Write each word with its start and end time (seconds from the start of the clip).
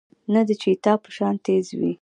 نۀ 0.31 0.41
د 0.49 0.51
چيتا 0.63 0.91
پۀ 1.03 1.09
شان 1.15 1.35
تېز 1.45 1.65
وي 1.77 1.89